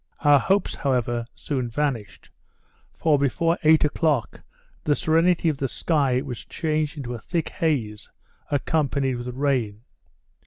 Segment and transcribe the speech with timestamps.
[0.21, 2.31] Our hopes, however, soon vanished;
[2.91, 4.41] for before eight o'clock,
[4.83, 8.09] the serenity of the sky was changed into a thick haze,
[8.49, 9.81] accompanied with rain.